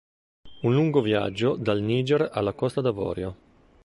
[0.63, 3.35] Un lungo viaggio dal Niger alla Costa d’Avorio.